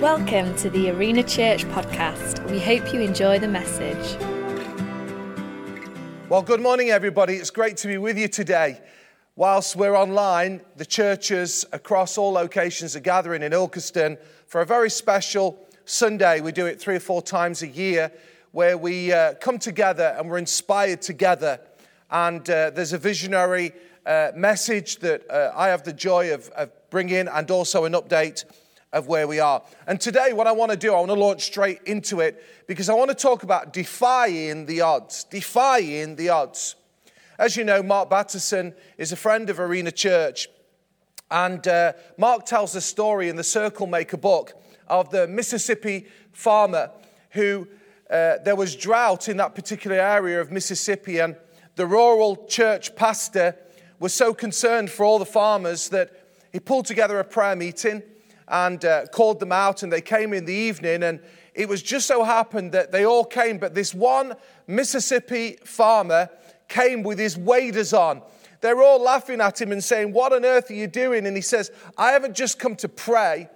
Welcome 0.00 0.54
to 0.56 0.68
the 0.68 0.90
Arena 0.90 1.22
Church 1.22 1.64
podcast. 1.68 2.44
We 2.50 2.60
hope 2.60 2.92
you 2.92 3.00
enjoy 3.00 3.38
the 3.38 3.48
message. 3.48 4.20
Well, 6.28 6.42
good 6.42 6.60
morning, 6.60 6.90
everybody. 6.90 7.36
It's 7.36 7.48
great 7.48 7.78
to 7.78 7.88
be 7.88 7.96
with 7.96 8.18
you 8.18 8.28
today. 8.28 8.82
Whilst 9.36 9.74
we're 9.74 9.96
online, 9.96 10.60
the 10.76 10.84
churches 10.84 11.64
across 11.72 12.18
all 12.18 12.30
locations 12.32 12.94
are 12.94 13.00
gathering 13.00 13.42
in 13.42 13.52
Ilkeston 13.52 14.18
for 14.46 14.60
a 14.60 14.66
very 14.66 14.90
special 14.90 15.66
Sunday. 15.86 16.42
We 16.42 16.52
do 16.52 16.66
it 16.66 16.78
three 16.78 16.96
or 16.96 17.00
four 17.00 17.22
times 17.22 17.62
a 17.62 17.68
year 17.68 18.12
where 18.52 18.76
we 18.76 19.14
uh, 19.14 19.32
come 19.36 19.58
together 19.58 20.14
and 20.18 20.28
we're 20.28 20.36
inspired 20.36 21.00
together. 21.00 21.58
And 22.10 22.42
uh, 22.50 22.68
there's 22.68 22.92
a 22.92 22.98
visionary 22.98 23.72
uh, 24.04 24.32
message 24.36 24.98
that 24.98 25.28
uh, 25.30 25.52
I 25.56 25.68
have 25.68 25.84
the 25.84 25.94
joy 25.94 26.34
of, 26.34 26.50
of 26.50 26.70
bringing 26.90 27.28
and 27.28 27.50
also 27.50 27.86
an 27.86 27.94
update 27.94 28.44
of 28.96 29.06
where 29.06 29.28
we 29.28 29.38
are. 29.38 29.62
And 29.86 30.00
today, 30.00 30.32
what 30.32 30.46
I 30.46 30.52
want 30.52 30.70
to 30.70 30.76
do, 30.76 30.94
I 30.94 30.98
want 30.98 31.10
to 31.10 31.14
launch 31.14 31.42
straight 31.42 31.82
into 31.84 32.20
it 32.20 32.42
because 32.66 32.88
I 32.88 32.94
want 32.94 33.10
to 33.10 33.14
talk 33.14 33.42
about 33.42 33.72
defying 33.72 34.64
the 34.64 34.80
odds. 34.80 35.24
Defying 35.24 36.16
the 36.16 36.30
odds. 36.30 36.76
As 37.38 37.56
you 37.56 37.64
know, 37.64 37.82
Mark 37.82 38.08
Batterson 38.08 38.74
is 38.96 39.12
a 39.12 39.16
friend 39.16 39.50
of 39.50 39.60
Arena 39.60 39.92
Church. 39.92 40.48
And 41.30 41.66
uh, 41.68 41.92
Mark 42.16 42.46
tells 42.46 42.74
a 42.74 42.80
story 42.80 43.28
in 43.28 43.36
the 43.36 43.44
Circle 43.44 43.86
Maker 43.86 44.16
book 44.16 44.54
of 44.88 45.10
the 45.10 45.28
Mississippi 45.28 46.06
farmer 46.32 46.90
who 47.30 47.68
uh, 48.08 48.36
there 48.44 48.56
was 48.56 48.74
drought 48.74 49.28
in 49.28 49.36
that 49.36 49.54
particular 49.54 49.96
area 49.96 50.40
of 50.40 50.50
Mississippi, 50.52 51.18
and 51.18 51.36
the 51.74 51.86
rural 51.86 52.46
church 52.46 52.94
pastor 52.94 53.56
was 53.98 54.14
so 54.14 54.32
concerned 54.32 54.90
for 54.90 55.04
all 55.04 55.18
the 55.18 55.26
farmers 55.26 55.88
that 55.88 56.12
he 56.52 56.60
pulled 56.60 56.86
together 56.86 57.18
a 57.18 57.24
prayer 57.24 57.56
meeting 57.56 58.02
and 58.48 58.84
uh, 58.84 59.06
called 59.06 59.40
them 59.40 59.52
out, 59.52 59.82
and 59.82 59.92
they 59.92 60.00
came 60.00 60.32
in 60.32 60.44
the 60.44 60.52
evening. 60.52 61.02
And 61.02 61.20
it 61.54 61.68
was 61.68 61.82
just 61.82 62.06
so 62.06 62.22
happened 62.22 62.72
that 62.72 62.92
they 62.92 63.04
all 63.04 63.24
came, 63.24 63.58
but 63.58 63.74
this 63.74 63.94
one 63.94 64.34
Mississippi 64.66 65.58
farmer 65.64 66.28
came 66.68 67.02
with 67.02 67.18
his 67.18 67.36
waders 67.36 67.92
on. 67.92 68.22
They're 68.60 68.82
all 68.82 69.00
laughing 69.00 69.40
at 69.40 69.60
him 69.60 69.72
and 69.72 69.82
saying, 69.82 70.12
What 70.12 70.32
on 70.32 70.44
earth 70.44 70.70
are 70.70 70.74
you 70.74 70.86
doing? 70.86 71.26
And 71.26 71.36
he 71.36 71.42
says, 71.42 71.70
I 71.96 72.12
haven't 72.12 72.34
just 72.34 72.58
come 72.58 72.76
to 72.76 72.88
pray, 72.88 73.48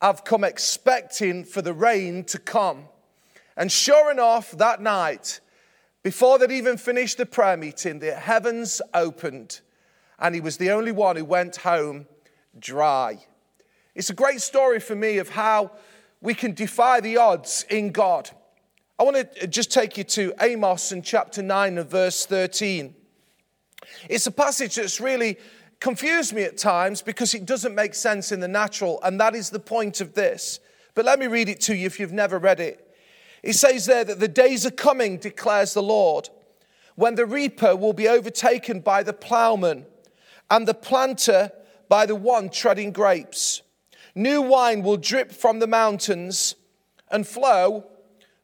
I've 0.00 0.24
come 0.24 0.44
expecting 0.44 1.44
for 1.44 1.62
the 1.62 1.72
rain 1.72 2.24
to 2.24 2.38
come. 2.38 2.84
And 3.56 3.70
sure 3.70 4.10
enough, 4.10 4.52
that 4.52 4.80
night, 4.80 5.40
before 6.02 6.38
they'd 6.38 6.50
even 6.50 6.76
finished 6.76 7.18
the 7.18 7.26
prayer 7.26 7.56
meeting, 7.56 7.98
the 7.98 8.14
heavens 8.14 8.82
opened, 8.92 9.60
and 10.18 10.34
he 10.34 10.40
was 10.40 10.56
the 10.56 10.70
only 10.70 10.92
one 10.92 11.16
who 11.16 11.24
went 11.24 11.56
home 11.56 12.06
dry. 12.58 13.18
It's 13.94 14.10
a 14.10 14.14
great 14.14 14.40
story 14.40 14.80
for 14.80 14.94
me 14.94 15.18
of 15.18 15.28
how 15.28 15.72
we 16.20 16.34
can 16.34 16.54
defy 16.54 17.00
the 17.00 17.18
odds 17.18 17.66
in 17.68 17.92
God. 17.92 18.30
I 18.98 19.02
want 19.02 19.34
to 19.34 19.46
just 19.46 19.70
take 19.70 19.98
you 19.98 20.04
to 20.04 20.32
Amos 20.40 20.92
in 20.92 21.02
chapter 21.02 21.42
9 21.42 21.78
and 21.78 21.90
verse 21.90 22.24
13. 22.24 22.94
It's 24.08 24.26
a 24.26 24.30
passage 24.30 24.76
that's 24.76 25.00
really 25.00 25.36
confused 25.80 26.32
me 26.32 26.44
at 26.44 26.56
times 26.56 27.02
because 27.02 27.34
it 27.34 27.44
doesn't 27.44 27.74
make 27.74 27.94
sense 27.94 28.32
in 28.32 28.40
the 28.40 28.48
natural, 28.48 29.00
and 29.02 29.20
that 29.20 29.34
is 29.34 29.50
the 29.50 29.58
point 29.58 30.00
of 30.00 30.14
this. 30.14 30.60
But 30.94 31.04
let 31.04 31.18
me 31.18 31.26
read 31.26 31.48
it 31.48 31.60
to 31.62 31.74
you 31.74 31.86
if 31.86 31.98
you've 31.98 32.12
never 32.12 32.38
read 32.38 32.60
it. 32.60 32.88
It 33.42 33.54
says 33.54 33.86
there 33.86 34.04
that 34.04 34.20
the 34.20 34.28
days 34.28 34.64
are 34.64 34.70
coming, 34.70 35.16
declares 35.16 35.74
the 35.74 35.82
Lord, 35.82 36.28
when 36.94 37.16
the 37.16 37.26
reaper 37.26 37.74
will 37.74 37.92
be 37.92 38.08
overtaken 38.08 38.80
by 38.80 39.02
the 39.02 39.12
plowman 39.12 39.86
and 40.50 40.68
the 40.68 40.74
planter 40.74 41.50
by 41.88 42.06
the 42.06 42.14
one 42.14 42.48
treading 42.48 42.92
grapes. 42.92 43.61
New 44.14 44.42
wine 44.42 44.82
will 44.82 44.96
drip 44.96 45.32
from 45.32 45.58
the 45.58 45.66
mountains 45.66 46.54
and 47.10 47.26
flow 47.26 47.86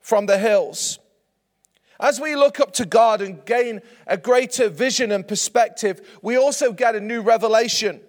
from 0.00 0.26
the 0.26 0.38
hills. 0.38 0.98
As 2.00 2.20
we 2.20 2.36
look 2.36 2.60
up 2.60 2.72
to 2.74 2.86
God 2.86 3.20
and 3.20 3.44
gain 3.44 3.82
a 4.06 4.16
greater 4.16 4.68
vision 4.68 5.10
and 5.10 5.26
perspective, 5.26 6.18
we 6.22 6.36
also 6.36 6.72
get 6.72 6.94
a 6.94 7.00
new 7.00 7.20
revelation. 7.20 8.00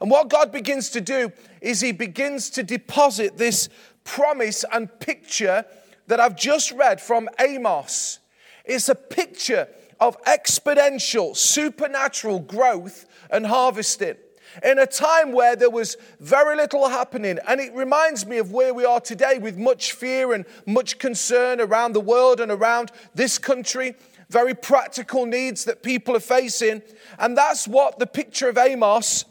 And 0.00 0.10
what 0.10 0.30
God 0.30 0.50
begins 0.50 0.90
to 0.90 1.00
do 1.00 1.30
is 1.60 1.80
He 1.80 1.92
begins 1.92 2.50
to 2.50 2.62
deposit 2.62 3.36
this 3.36 3.68
promise 4.04 4.64
and 4.72 4.88
picture 5.00 5.64
that 6.06 6.18
I've 6.18 6.36
just 6.36 6.72
read 6.72 7.00
from 7.00 7.28
Amos. 7.38 8.18
It's 8.64 8.88
a 8.88 8.94
picture 8.94 9.68
of 10.00 10.20
exponential, 10.24 11.36
supernatural 11.36 12.40
growth 12.40 13.06
and 13.30 13.46
harvesting 13.46 14.16
in 14.62 14.78
a 14.78 14.86
time 14.86 15.32
where 15.32 15.56
there 15.56 15.70
was 15.70 15.96
very 16.20 16.56
little 16.56 16.88
happening. 16.88 17.38
And 17.48 17.60
it 17.60 17.74
reminds 17.74 18.26
me 18.26 18.38
of 18.38 18.52
where 18.52 18.74
we 18.74 18.84
are 18.84 19.00
today 19.00 19.38
with 19.38 19.56
much 19.58 19.92
fear 19.92 20.32
and 20.32 20.44
much 20.66 20.98
concern 20.98 21.60
around 21.60 21.92
the 21.92 22.00
world 22.00 22.40
and 22.40 22.52
around 22.52 22.92
this 23.14 23.38
country, 23.38 23.94
very 24.30 24.54
practical 24.54 25.26
needs 25.26 25.64
that 25.64 25.82
people 25.82 26.16
are 26.16 26.20
facing. 26.20 26.82
And 27.18 27.36
that's 27.36 27.66
what 27.66 27.98
the 27.98 28.06
picture 28.06 28.48
of 28.48 28.58
Amos, 28.58 29.24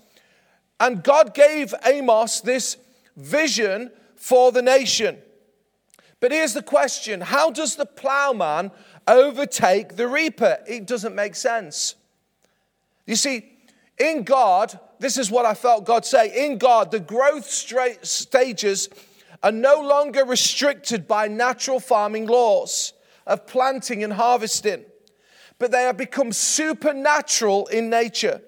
and 0.80 1.04
God 1.04 1.34
gave 1.34 1.74
Amos 1.86 2.42
this 2.42 2.78
vision 3.16 3.92
for 4.16 4.52
the 4.52 4.62
nation. 4.62 5.18
But 6.20 6.32
here's 6.32 6.54
the 6.54 6.64
question 6.64 7.22
How 7.22 7.52
does 7.52 7.76
the 7.76 7.86
plowman 7.86 8.72
overtake 9.08 9.96
the 9.96 10.08
reaper? 10.08 10.58
It 10.68 10.88
doesn't 10.88 11.16
make 11.16 11.36
sense. 11.36 11.96
You 13.06 13.16
see, 13.16 13.50
in 13.98 14.24
God, 14.24 14.80
this 15.04 15.18
is 15.18 15.30
what 15.30 15.46
I 15.46 15.54
felt 15.54 15.86
God 15.86 16.06
say. 16.06 16.46
In 16.46 16.58
God, 16.58 16.92
the 16.92 17.00
growth 17.00 17.50
stages 17.50 18.90
are 19.42 19.52
no 19.52 19.82
longer 19.82 20.24
restricted 20.24 21.08
by 21.08 21.28
natural 21.28 21.80
farming 21.80 22.28
laws 22.28 22.94
of 23.28 23.46
planting 23.46 24.04
and 24.04 24.14
harvesting, 24.14 24.86
but 25.60 25.72
they 25.72 25.84
have 25.84 25.98
become 25.98 26.32
supernatural 26.32 27.68
in 27.68 27.90
nature. 27.90 28.42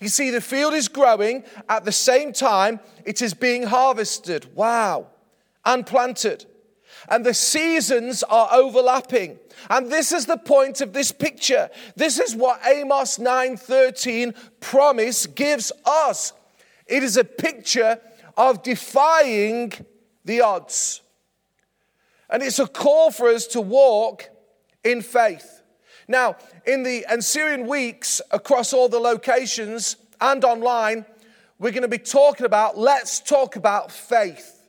You 0.00 0.08
see, 0.08 0.30
the 0.30 0.40
field 0.40 0.74
is 0.74 0.88
growing 0.88 1.44
at 1.68 1.84
the 1.84 1.92
same 1.92 2.32
time 2.32 2.80
it 3.04 3.20
is 3.20 3.34
being 3.34 3.64
harvested. 3.64 4.46
Wow. 4.54 5.08
And 5.64 5.84
planted 5.86 6.46
and 7.10 7.26
the 7.26 7.34
seasons 7.34 8.22
are 8.22 8.48
overlapping. 8.52 9.38
And 9.68 9.90
this 9.90 10.12
is 10.12 10.26
the 10.26 10.38
point 10.38 10.80
of 10.80 10.92
this 10.92 11.12
picture. 11.12 11.68
This 11.96 12.18
is 12.18 12.34
what 12.34 12.60
Amos 12.64 13.18
9:13 13.18 14.34
promise 14.60 15.26
gives 15.26 15.72
us. 15.84 16.32
It 16.86 17.02
is 17.02 17.16
a 17.16 17.24
picture 17.24 18.00
of 18.36 18.62
defying 18.62 19.72
the 20.24 20.40
odds. 20.40 21.02
And 22.30 22.42
it's 22.42 22.60
a 22.60 22.66
call 22.66 23.10
for 23.10 23.28
us 23.28 23.46
to 23.48 23.60
walk 23.60 24.30
in 24.84 25.02
faith. 25.02 25.62
Now, 26.06 26.36
in 26.64 26.84
the 26.84 27.04
ensuing 27.08 27.66
weeks 27.66 28.20
across 28.30 28.72
all 28.72 28.88
the 28.88 29.00
locations 29.00 29.96
and 30.20 30.44
online, 30.44 31.04
we're 31.58 31.72
going 31.72 31.82
to 31.82 31.88
be 31.88 31.98
talking 31.98 32.46
about 32.46 32.78
let's 32.78 33.20
talk 33.20 33.56
about 33.56 33.92
faith. 33.92 34.59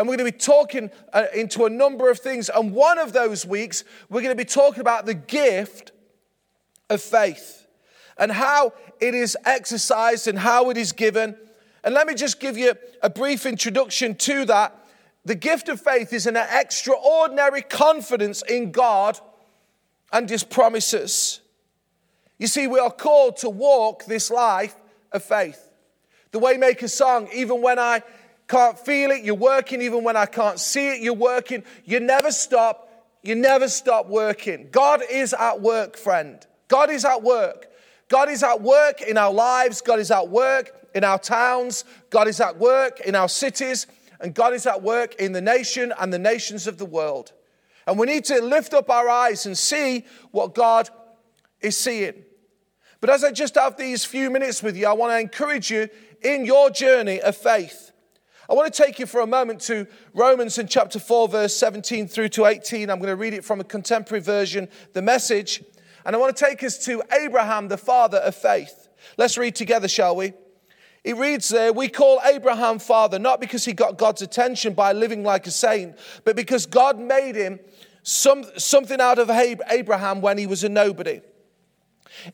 And 0.00 0.08
we're 0.08 0.16
going 0.16 0.32
to 0.32 0.32
be 0.32 0.38
talking 0.38 0.90
uh, 1.12 1.26
into 1.34 1.66
a 1.66 1.70
number 1.70 2.08
of 2.10 2.20
things. 2.20 2.48
And 2.48 2.72
one 2.72 2.98
of 2.98 3.12
those 3.12 3.44
weeks, 3.44 3.84
we're 4.08 4.22
going 4.22 4.34
to 4.34 4.44
be 4.44 4.48
talking 4.48 4.80
about 4.80 5.04
the 5.04 5.12
gift 5.12 5.92
of 6.88 7.02
faith 7.02 7.66
and 8.16 8.32
how 8.32 8.72
it 8.98 9.14
is 9.14 9.36
exercised 9.44 10.26
and 10.26 10.38
how 10.38 10.70
it 10.70 10.78
is 10.78 10.92
given. 10.92 11.36
And 11.84 11.92
let 11.92 12.06
me 12.06 12.14
just 12.14 12.40
give 12.40 12.56
you 12.56 12.72
a 13.02 13.10
brief 13.10 13.44
introduction 13.44 14.14
to 14.14 14.46
that. 14.46 14.74
The 15.26 15.34
gift 15.34 15.68
of 15.68 15.82
faith 15.82 16.14
is 16.14 16.26
an 16.26 16.34
extraordinary 16.38 17.60
confidence 17.60 18.40
in 18.48 18.72
God 18.72 19.20
and 20.10 20.30
His 20.30 20.44
promises. 20.44 21.42
You 22.38 22.46
see, 22.46 22.66
we 22.66 22.78
are 22.78 22.90
called 22.90 23.36
to 23.38 23.50
walk 23.50 24.06
this 24.06 24.30
life 24.30 24.76
of 25.12 25.22
faith. 25.22 25.68
The 26.32 26.40
Waymaker 26.40 26.88
song, 26.88 27.28
even 27.34 27.60
when 27.60 27.78
I 27.78 28.02
can't 28.50 28.76
feel 28.76 29.12
it, 29.12 29.22
you're 29.22 29.36
working. 29.36 29.80
Even 29.80 30.02
when 30.02 30.16
I 30.16 30.26
can't 30.26 30.58
see 30.58 30.88
it, 30.88 31.00
you're 31.00 31.14
working. 31.14 31.62
You 31.84 32.00
never 32.00 32.32
stop. 32.32 32.88
You 33.22 33.36
never 33.36 33.68
stop 33.68 34.08
working. 34.08 34.68
God 34.72 35.02
is 35.08 35.32
at 35.32 35.60
work, 35.60 35.96
friend. 35.96 36.44
God 36.66 36.90
is 36.90 37.04
at 37.04 37.22
work. 37.22 37.68
God 38.08 38.28
is 38.28 38.42
at 38.42 38.60
work 38.60 39.02
in 39.02 39.16
our 39.16 39.32
lives. 39.32 39.80
God 39.80 40.00
is 40.00 40.10
at 40.10 40.28
work 40.28 40.72
in 40.94 41.04
our 41.04 41.18
towns. 41.18 41.84
God 42.10 42.26
is 42.26 42.40
at 42.40 42.58
work 42.58 42.98
in 43.00 43.14
our 43.14 43.28
cities. 43.28 43.86
And 44.20 44.34
God 44.34 44.52
is 44.52 44.66
at 44.66 44.82
work 44.82 45.14
in 45.14 45.30
the 45.30 45.40
nation 45.40 45.92
and 46.00 46.12
the 46.12 46.18
nations 46.18 46.66
of 46.66 46.76
the 46.76 46.84
world. 46.84 47.32
And 47.86 47.98
we 47.98 48.06
need 48.06 48.24
to 48.26 48.42
lift 48.42 48.74
up 48.74 48.90
our 48.90 49.08
eyes 49.08 49.46
and 49.46 49.56
see 49.56 50.04
what 50.32 50.54
God 50.54 50.90
is 51.60 51.78
seeing. 51.78 52.24
But 53.00 53.10
as 53.10 53.22
I 53.22 53.30
just 53.30 53.54
have 53.54 53.76
these 53.76 54.04
few 54.04 54.28
minutes 54.28 54.60
with 54.60 54.76
you, 54.76 54.88
I 54.88 54.92
want 54.92 55.12
to 55.12 55.20
encourage 55.20 55.70
you 55.70 55.88
in 56.20 56.44
your 56.44 56.68
journey 56.70 57.20
of 57.20 57.36
faith. 57.36 57.89
I 58.50 58.54
want 58.54 58.74
to 58.74 58.82
take 58.82 58.98
you 58.98 59.06
for 59.06 59.20
a 59.20 59.28
moment 59.28 59.60
to 59.62 59.86
Romans 60.12 60.58
in 60.58 60.66
chapter 60.66 60.98
4, 60.98 61.28
verse 61.28 61.54
17 61.54 62.08
through 62.08 62.30
to 62.30 62.46
18. 62.46 62.90
I'm 62.90 62.98
going 62.98 63.06
to 63.06 63.14
read 63.14 63.32
it 63.32 63.44
from 63.44 63.60
a 63.60 63.64
contemporary 63.64 64.20
version, 64.20 64.68
the 64.92 65.02
message. 65.02 65.62
And 66.04 66.16
I 66.16 66.18
want 66.18 66.36
to 66.36 66.44
take 66.44 66.64
us 66.64 66.84
to 66.86 67.00
Abraham, 67.12 67.68
the 67.68 67.76
father 67.76 68.18
of 68.18 68.34
faith. 68.34 68.88
Let's 69.16 69.38
read 69.38 69.54
together, 69.54 69.86
shall 69.86 70.16
we? 70.16 70.32
He 71.04 71.12
reads 71.12 71.48
there, 71.48 71.72
we 71.72 71.88
call 71.88 72.20
Abraham 72.24 72.80
father, 72.80 73.20
not 73.20 73.40
because 73.40 73.64
he 73.64 73.72
got 73.72 73.96
God's 73.96 74.20
attention 74.20 74.74
by 74.74 74.94
living 74.94 75.22
like 75.22 75.46
a 75.46 75.52
saint, 75.52 75.96
but 76.24 76.34
because 76.34 76.66
God 76.66 76.98
made 76.98 77.36
him 77.36 77.60
some, 78.02 78.44
something 78.56 79.00
out 79.00 79.20
of 79.20 79.30
Abraham 79.30 80.22
when 80.22 80.38
he 80.38 80.48
was 80.48 80.64
a 80.64 80.68
nobody. 80.68 81.20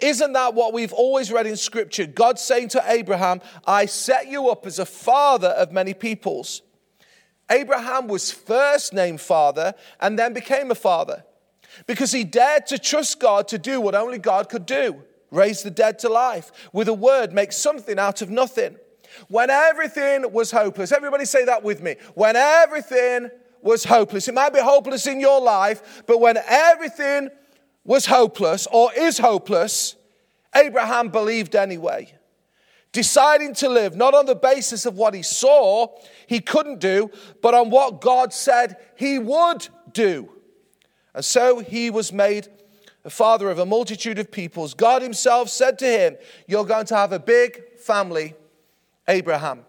Isn't 0.00 0.32
that 0.32 0.54
what 0.54 0.72
we've 0.72 0.92
always 0.92 1.30
read 1.30 1.46
in 1.46 1.56
Scripture? 1.56 2.06
God 2.06 2.38
saying 2.38 2.68
to 2.70 2.84
Abraham, 2.86 3.40
I 3.66 3.86
set 3.86 4.28
you 4.28 4.48
up 4.48 4.66
as 4.66 4.78
a 4.78 4.86
father 4.86 5.48
of 5.48 5.72
many 5.72 5.94
peoples. 5.94 6.62
Abraham 7.50 8.08
was 8.08 8.32
first 8.32 8.92
named 8.92 9.20
father 9.20 9.74
and 10.00 10.18
then 10.18 10.32
became 10.32 10.70
a 10.70 10.74
father 10.74 11.24
because 11.86 12.12
he 12.12 12.24
dared 12.24 12.66
to 12.68 12.78
trust 12.78 13.20
God 13.20 13.48
to 13.48 13.58
do 13.58 13.80
what 13.80 13.94
only 13.94 14.18
God 14.18 14.48
could 14.48 14.66
do 14.66 15.02
raise 15.30 15.62
the 15.62 15.70
dead 15.70 15.98
to 16.00 16.08
life, 16.08 16.52
with 16.72 16.88
a 16.88 16.94
word, 16.94 17.32
make 17.32 17.52
something 17.52 17.98
out 17.98 18.22
of 18.22 18.30
nothing. 18.30 18.76
When 19.28 19.50
everything 19.50 20.30
was 20.32 20.50
hopeless, 20.50 20.92
everybody 20.92 21.24
say 21.24 21.44
that 21.44 21.62
with 21.62 21.82
me. 21.82 21.96
When 22.14 22.36
everything 22.36 23.30
was 23.62 23.84
hopeless, 23.84 24.28
it 24.28 24.34
might 24.34 24.52
be 24.52 24.60
hopeless 24.60 25.06
in 25.06 25.20
your 25.20 25.40
life, 25.40 26.02
but 26.06 26.20
when 26.20 26.36
everything 26.46 27.30
was 27.86 28.06
hopeless 28.06 28.66
or 28.70 28.92
is 28.94 29.18
hopeless, 29.18 29.96
Abraham 30.54 31.08
believed 31.08 31.54
anyway. 31.54 32.12
Deciding 32.92 33.54
to 33.54 33.68
live 33.68 33.94
not 33.96 34.14
on 34.14 34.26
the 34.26 34.34
basis 34.34 34.86
of 34.86 34.96
what 34.96 35.14
he 35.14 35.22
saw 35.22 35.88
he 36.26 36.40
couldn't 36.40 36.80
do, 36.80 37.10
but 37.42 37.54
on 37.54 37.70
what 37.70 38.00
God 38.00 38.32
said 38.32 38.76
he 38.96 39.18
would 39.18 39.68
do. 39.92 40.30
And 41.14 41.24
so 41.24 41.60
he 41.60 41.90
was 41.90 42.12
made 42.12 42.48
the 43.02 43.10
father 43.10 43.50
of 43.50 43.58
a 43.58 43.66
multitude 43.66 44.18
of 44.18 44.32
peoples. 44.32 44.74
God 44.74 45.00
himself 45.00 45.48
said 45.48 45.78
to 45.78 45.86
him, 45.86 46.16
You're 46.48 46.64
going 46.64 46.86
to 46.86 46.96
have 46.96 47.12
a 47.12 47.20
big 47.20 47.78
family, 47.78 48.34
Abraham. 49.06 49.64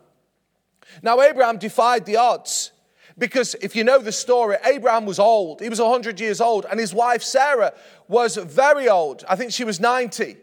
Now, 1.04 1.22
Abraham 1.22 1.58
defied 1.58 2.06
the 2.06 2.18
odds. 2.18 2.72
Because 3.18 3.56
if 3.56 3.76
you 3.76 3.84
know 3.84 4.00
the 4.00 4.12
story, 4.12 4.58
Abraham 4.64 5.06
was 5.06 5.18
old. 5.18 5.60
He 5.60 5.70
was 5.70 5.82
100 5.82 6.20
years 6.20 6.40
old, 6.40 6.66
and 6.70 6.80
his 6.80 6.94
wife 6.94 7.24
Sarah 7.24 7.74
was 8.08 8.38
very 8.38 8.88
old. 8.88 9.24
I 9.28 9.36
think 9.36 9.52
she 9.52 9.64
was 9.64 9.80
90. 9.80 10.38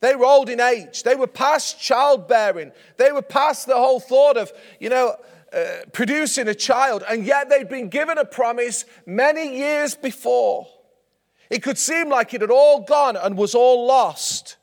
They 0.00 0.14
were 0.16 0.24
old 0.24 0.48
in 0.48 0.60
age. 0.60 1.02
They 1.02 1.16
were 1.16 1.26
past 1.26 1.80
childbearing. 1.80 2.72
They 2.96 3.12
were 3.12 3.22
past 3.22 3.66
the 3.66 3.76
whole 3.76 4.00
thought 4.00 4.36
of, 4.36 4.52
you 4.80 4.88
know, 4.88 5.16
uh, 5.52 5.64
producing 5.92 6.48
a 6.48 6.54
child. 6.54 7.04
And 7.08 7.24
yet 7.24 7.48
they'd 7.48 7.68
been 7.68 7.88
given 7.88 8.18
a 8.18 8.24
promise 8.24 8.84
many 9.06 9.58
years 9.58 9.94
before. 9.94 10.66
It 11.50 11.62
could 11.62 11.78
seem 11.78 12.08
like 12.08 12.34
it 12.34 12.40
had 12.40 12.50
all 12.50 12.80
gone 12.80 13.16
and 13.16 13.36
was 13.36 13.54
all 13.54 13.86
lost. 13.86 14.56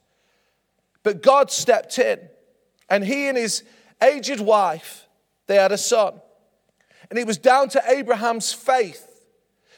But 1.04 1.22
God 1.22 1.52
stepped 1.52 1.98
in, 1.98 2.20
and 2.90 3.04
he 3.04 3.28
and 3.28 3.38
his 3.38 3.64
aged 4.02 4.40
wife, 4.40 5.08
they 5.48 5.56
had 5.56 5.72
a 5.72 5.78
son. 5.78 6.22
And 7.12 7.20
it 7.20 7.28
was 7.28 7.38
down 7.38 7.68
to 7.70 7.84
Abraham's 7.88 8.54
faith. 8.54 9.26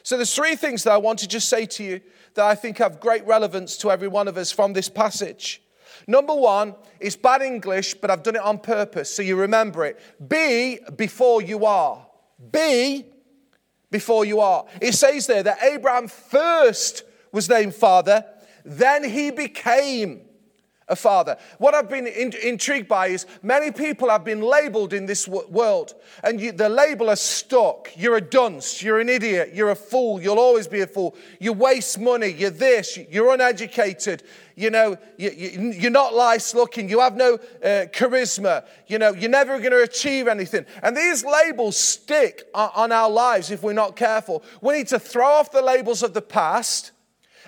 So 0.04 0.16
there's 0.16 0.34
three 0.34 0.54
things 0.54 0.84
that 0.84 0.92
I 0.92 0.98
want 0.98 1.18
to 1.18 1.28
just 1.28 1.48
say 1.48 1.66
to 1.66 1.82
you 1.82 2.00
that 2.34 2.44
I 2.44 2.54
think 2.54 2.78
have 2.78 3.00
great 3.00 3.26
relevance 3.26 3.76
to 3.78 3.90
every 3.90 4.06
one 4.06 4.28
of 4.28 4.36
us 4.36 4.52
from 4.52 4.72
this 4.72 4.88
passage. 4.88 5.60
Number 6.06 6.34
one 6.34 6.76
is 7.00 7.16
bad 7.16 7.42
English, 7.42 7.94
but 7.94 8.08
I've 8.08 8.22
done 8.22 8.36
it 8.36 8.42
on 8.42 8.58
purpose 8.58 9.12
so 9.12 9.20
you 9.20 9.34
remember 9.34 9.84
it. 9.84 10.00
Be 10.28 10.78
before 10.96 11.42
you 11.42 11.66
are. 11.66 12.06
Be 12.52 13.04
before 13.90 14.24
you 14.24 14.38
are. 14.38 14.64
It 14.80 14.94
says 14.94 15.26
there 15.26 15.42
that 15.42 15.60
Abraham 15.60 16.06
first 16.06 17.02
was 17.32 17.48
named 17.48 17.74
father, 17.74 18.24
then 18.64 19.02
he 19.02 19.32
became 19.32 20.20
a 20.88 20.96
father. 20.96 21.36
What 21.58 21.74
I've 21.74 21.88
been 21.88 22.06
in, 22.06 22.32
intrigued 22.42 22.88
by 22.88 23.08
is 23.08 23.26
many 23.42 23.70
people 23.70 24.10
have 24.10 24.24
been 24.24 24.42
labeled 24.42 24.92
in 24.92 25.06
this 25.06 25.24
w- 25.24 25.48
world, 25.48 25.94
and 26.22 26.40
you, 26.40 26.52
the 26.52 26.68
label 26.68 27.10
is 27.10 27.20
stuck. 27.20 27.90
You're 27.96 28.16
a 28.16 28.20
dunce, 28.20 28.82
you're 28.82 29.00
an 29.00 29.08
idiot, 29.08 29.52
you're 29.54 29.70
a 29.70 29.76
fool, 29.76 30.20
you'll 30.20 30.38
always 30.38 30.66
be 30.66 30.80
a 30.80 30.86
fool. 30.86 31.16
You 31.40 31.54
waste 31.54 31.98
money, 31.98 32.28
you're 32.28 32.50
this, 32.50 32.98
you're 33.10 33.32
uneducated, 33.32 34.22
you 34.56 34.70
know, 34.70 34.98
you, 35.16 35.86
are 35.86 35.90
not 35.90 36.14
nice 36.14 36.54
looking, 36.54 36.88
you 36.88 37.00
have 37.00 37.16
no 37.16 37.34
uh, 37.34 37.86
charisma, 37.92 38.64
you 38.86 38.98
know, 38.98 39.12
you're 39.12 39.30
never 39.30 39.58
going 39.58 39.72
to 39.72 39.82
achieve 39.82 40.28
anything. 40.28 40.66
And 40.82 40.96
these 40.96 41.24
labels 41.24 41.76
stick 41.76 42.44
on, 42.54 42.70
on 42.74 42.92
our 42.92 43.10
lives 43.10 43.50
if 43.50 43.62
we're 43.62 43.72
not 43.72 43.96
careful. 43.96 44.42
We 44.60 44.74
need 44.74 44.88
to 44.88 44.98
throw 44.98 45.26
off 45.26 45.50
the 45.50 45.62
labels 45.62 46.02
of 46.02 46.12
the 46.12 46.22
past 46.22 46.92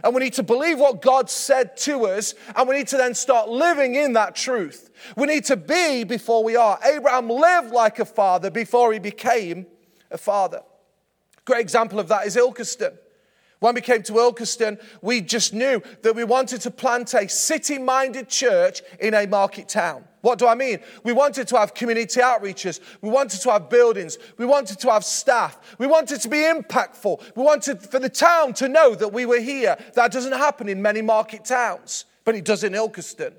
and 0.02 0.14
we 0.14 0.22
need 0.22 0.34
to 0.34 0.42
believe 0.42 0.78
what 0.78 1.02
God 1.02 1.30
said 1.30 1.76
to 1.78 2.06
us, 2.06 2.34
and 2.54 2.68
we 2.68 2.76
need 2.76 2.88
to 2.88 2.96
then 2.96 3.14
start 3.14 3.48
living 3.48 3.94
in 3.94 4.12
that 4.14 4.34
truth. 4.34 4.90
We 5.16 5.26
need 5.26 5.44
to 5.46 5.56
be 5.56 6.04
before 6.04 6.44
we 6.44 6.56
are. 6.56 6.78
Abraham 6.84 7.28
lived 7.28 7.72
like 7.72 7.98
a 7.98 8.04
father 8.04 8.50
before 8.50 8.92
he 8.92 8.98
became 8.98 9.66
a 10.10 10.18
father. 10.18 10.62
Great 11.44 11.60
example 11.60 12.00
of 12.00 12.08
that 12.08 12.26
is 12.26 12.36
Ilkeston. 12.36 12.96
When 13.60 13.74
we 13.74 13.80
came 13.80 14.02
to 14.02 14.12
Ilkeston, 14.12 14.80
we 15.00 15.22
just 15.22 15.54
knew 15.54 15.82
that 16.02 16.14
we 16.14 16.24
wanted 16.24 16.60
to 16.62 16.70
plant 16.70 17.14
a 17.14 17.26
city 17.28 17.78
minded 17.78 18.28
church 18.28 18.82
in 19.00 19.14
a 19.14 19.26
market 19.26 19.68
town. 19.68 20.04
What 20.20 20.38
do 20.38 20.46
I 20.46 20.54
mean? 20.54 20.80
We 21.04 21.12
wanted 21.12 21.48
to 21.48 21.58
have 21.58 21.72
community 21.72 22.20
outreaches. 22.20 22.80
We 23.00 23.08
wanted 23.08 23.40
to 23.42 23.52
have 23.52 23.70
buildings. 23.70 24.18
We 24.36 24.44
wanted 24.44 24.78
to 24.80 24.90
have 24.90 25.04
staff. 25.04 25.76
We 25.78 25.86
wanted 25.86 26.20
to 26.20 26.28
be 26.28 26.38
impactful. 26.38 27.36
We 27.36 27.42
wanted 27.42 27.80
for 27.80 27.98
the 27.98 28.08
town 28.08 28.52
to 28.54 28.68
know 28.68 28.94
that 28.94 29.12
we 29.12 29.24
were 29.24 29.40
here. 29.40 29.76
That 29.94 30.12
doesn't 30.12 30.32
happen 30.32 30.68
in 30.68 30.82
many 30.82 31.00
market 31.00 31.44
towns, 31.44 32.06
but 32.24 32.34
it 32.34 32.44
does 32.44 32.64
in 32.64 32.72
Ilkeston. 32.72 33.34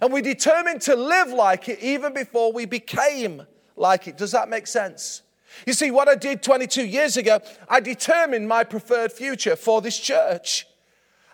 And 0.00 0.12
we 0.12 0.22
determined 0.22 0.82
to 0.82 0.94
live 0.94 1.28
like 1.28 1.68
it 1.68 1.80
even 1.80 2.14
before 2.14 2.52
we 2.52 2.66
became 2.66 3.46
like 3.74 4.06
it. 4.06 4.16
Does 4.16 4.32
that 4.32 4.48
make 4.48 4.66
sense? 4.66 5.22
You 5.66 5.72
see, 5.72 5.90
what 5.90 6.08
I 6.08 6.14
did 6.14 6.42
22 6.42 6.86
years 6.86 7.16
ago, 7.16 7.40
I 7.68 7.80
determined 7.80 8.48
my 8.48 8.64
preferred 8.64 9.12
future 9.12 9.56
for 9.56 9.80
this 9.80 9.98
church. 9.98 10.66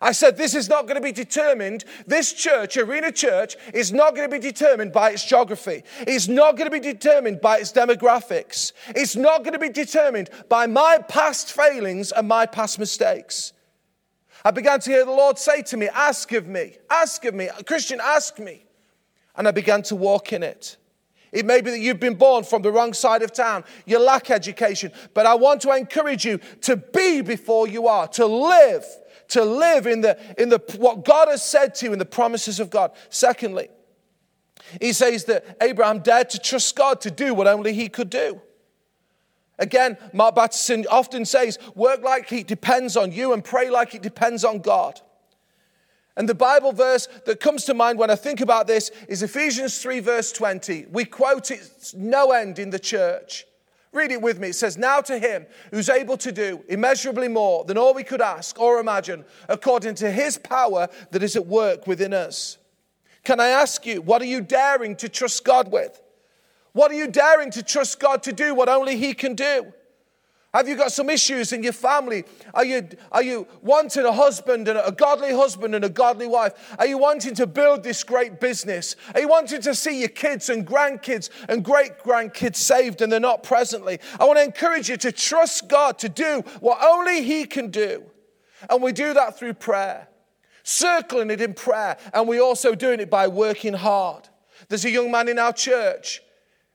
I 0.00 0.12
said, 0.12 0.36
this 0.36 0.54
is 0.54 0.68
not 0.68 0.82
going 0.82 0.96
to 0.96 1.00
be 1.00 1.12
determined. 1.12 1.84
This 2.06 2.32
church, 2.32 2.76
Arena 2.76 3.10
Church, 3.10 3.56
is 3.72 3.92
not 3.92 4.14
going 4.14 4.30
to 4.30 4.36
be 4.36 4.40
determined 4.40 4.92
by 4.92 5.12
its 5.12 5.24
geography. 5.24 5.84
It's 6.00 6.28
not 6.28 6.56
going 6.56 6.70
to 6.70 6.80
be 6.80 6.80
determined 6.80 7.40
by 7.40 7.58
its 7.58 7.72
demographics. 7.72 8.72
It's 8.88 9.16
not 9.16 9.42
going 9.42 9.54
to 9.54 9.58
be 9.58 9.70
determined 9.70 10.28
by 10.50 10.66
my 10.66 10.98
past 11.08 11.52
failings 11.52 12.12
and 12.12 12.28
my 12.28 12.44
past 12.44 12.78
mistakes. 12.78 13.54
I 14.44 14.50
began 14.50 14.80
to 14.80 14.90
hear 14.90 15.04
the 15.04 15.12
Lord 15.12 15.38
say 15.38 15.62
to 15.62 15.76
me, 15.78 15.88
Ask 15.88 16.30
of 16.32 16.46
me, 16.46 16.76
ask 16.90 17.24
of 17.24 17.34
me, 17.34 17.48
Christian, 17.66 17.98
ask 18.02 18.38
me. 18.38 18.64
And 19.34 19.48
I 19.48 19.50
began 19.50 19.82
to 19.84 19.96
walk 19.96 20.32
in 20.32 20.42
it. 20.42 20.76
It 21.32 21.44
may 21.44 21.61
be 21.61 21.70
that 21.70 21.81
you've 21.81 22.00
been 22.00 22.14
born 22.14 22.44
from 22.44 22.62
the 22.62 22.73
wrong 22.73 22.93
side 22.93 23.23
of 23.23 23.32
town. 23.32 23.64
You 23.84 23.99
lack 23.99 24.31
education. 24.31 24.92
But 25.14 25.26
I 25.26 25.35
want 25.35 25.61
to 25.62 25.73
encourage 25.73 26.25
you 26.25 26.38
to 26.62 26.76
be 26.76 27.21
before 27.21 27.68
you 27.68 27.88
are, 27.88 28.09
to 28.09 28.26
live, 28.26 28.85
to 29.28 29.45
live 29.45 29.87
in 29.87 30.00
the, 30.00 30.18
in 30.40 30.49
the, 30.49 30.59
what 30.78 31.04
God 31.04 31.28
has 31.28 31.42
said 31.42 31.75
to 31.76 31.87
you 31.87 31.92
in 31.92 31.99
the 31.99 32.04
promises 32.04 32.61
of 32.61 32.71
God. 32.71 32.92
Secondly, 33.11 33.68
he 34.80 34.92
says 34.92 35.25
that 35.25 35.56
Abraham 35.61 36.00
dared 36.00 36.30
to 36.30 36.38
trust 36.38 36.75
God 36.76 37.00
to 37.02 37.11
do 37.11 37.35
what 37.35 37.47
only 37.47 37.73
he 37.73 37.88
could 37.88 38.11
do. 38.11 38.40
Again, 39.59 39.97
Mark 40.12 40.35
Batterson 40.35 40.85
often 40.90 41.25
says, 41.25 41.59
work 41.75 42.02
like 42.02 42.30
it 42.33 42.47
depends 42.47 42.97
on 42.97 43.11
you 43.11 43.33
and 43.33 43.42
pray 43.42 43.71
like 43.71 43.95
it 43.95 44.02
depends 44.02 44.45
on 44.45 44.59
God. 44.59 45.00
And 46.16 46.28
the 46.28 46.35
Bible 46.35 46.73
verse 46.73 47.08
that 47.26 47.40
comes 47.40 47.64
to 47.64 47.75
mind 47.75 47.99
when 47.99 48.11
I 48.11 48.16
think 48.16 48.40
about 48.40 48.66
this 48.66 48.90
is 49.08 49.23
Ephesians 49.23 49.78
3, 49.82 50.00
verse 50.00 50.32
20. 50.32 50.87
We 50.90 51.04
quote 51.04 51.50
it 51.50 51.92
no 51.94 52.32
end 52.32 52.58
in 52.58 52.70
the 52.70 52.78
church. 52.78 53.44
Read 53.92 54.11
it 54.11 54.23
with 54.23 54.38
me. 54.38 54.49
It 54.49 54.54
says, 54.54 54.78
Now 54.78 55.00
to 55.02 55.18
him 55.18 55.46
who's 55.70 55.88
able 55.88 56.16
to 56.18 56.32
do 56.32 56.62
immeasurably 56.68 57.28
more 57.28 57.64
than 57.64 57.76
all 57.78 57.94
we 57.94 58.04
could 58.04 58.23
ask 58.23 58.58
or 58.58 58.80
imagine, 58.80 59.25
according 59.49 59.94
to 59.96 60.11
his 60.11 60.38
power 60.38 60.88
that 61.11 61.23
is 61.23 61.37
at 61.37 61.46
work 61.46 61.87
within 61.87 62.12
us. 62.14 62.58
Can 63.25 63.40
I 63.40 63.49
ask 63.49 63.85
you, 63.85 64.00
what 64.00 64.23
are 64.23 64.26
you 64.26 64.40
daring 64.40 64.96
to 64.96 65.08
trust 65.08 65.44
God 65.44 65.70
with? 65.70 66.00
What 66.73 66.90
are 66.90 66.94
you 66.94 67.08
daring 67.08 67.50
to 67.52 67.62
trust 67.62 67.99
God 67.99 68.23
to 68.25 68.32
do 68.32 68.54
what 68.54 68.68
only 68.68 68.96
he 68.96 69.14
can 69.14 69.35
do? 69.35 69.73
Have 70.56 70.68
you 70.68 70.75
got 70.75 70.90
some 70.90 71.10
issues 71.10 71.52
in 71.52 71.62
your 71.62 71.75
family? 71.75 72.25
Are 72.54 72.64
you, 72.64 72.88
are 73.12 73.22
you 73.22 73.46
wanting 73.60 74.06
a 74.06 74.12
husband 74.12 74.68
and 74.68 74.78
a 74.82 74.90
godly 74.90 75.34
husband 75.34 75.75
and 75.75 75.84
a 75.84 75.90
godly 75.90 76.26
wife? 76.26 76.75
Are 76.78 76.86
you 76.86 76.96
wanting 76.96 77.34
to 77.34 77.46
build 77.46 77.82
this 77.82 78.02
great 78.02 78.40
business? 78.40 78.96
Are 79.14 79.20
you 79.20 79.28
wanting 79.28 79.60
to 79.60 79.75
see 79.75 80.00
your 80.00 80.08
kids 80.08 80.48
and 80.48 80.66
grandkids 80.66 81.28
and 81.50 81.62
great 81.62 81.98
grandkids 81.98 82.56
saved 82.56 83.02
and 83.02 83.12
they're 83.12 83.20
not 83.20 83.42
presently? 83.42 83.98
I 84.18 84.25
want 84.25 84.38
to 84.38 84.44
encourage 84.44 84.88
you 84.88 84.96
to 84.96 85.12
trust 85.12 85.68
God 85.68 85.98
to 85.98 86.08
do 86.08 86.42
what 86.60 86.82
only 86.82 87.22
He 87.22 87.44
can 87.44 87.70
do. 87.70 88.04
And 88.70 88.82
we 88.82 88.92
do 88.92 89.12
that 89.12 89.38
through 89.38 89.54
prayer, 89.54 90.08
circling 90.62 91.30
it 91.30 91.42
in 91.42 91.52
prayer, 91.52 91.98
and 92.14 92.26
we're 92.26 92.40
also 92.40 92.75
doing 92.75 93.00
it 93.00 93.10
by 93.10 93.28
working 93.28 93.75
hard. 93.75 94.26
There's 94.70 94.86
a 94.86 94.90
young 94.90 95.10
man 95.10 95.28
in 95.28 95.38
our 95.38 95.52
church 95.52 96.22